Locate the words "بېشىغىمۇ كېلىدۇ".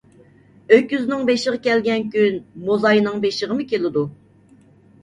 3.29-4.09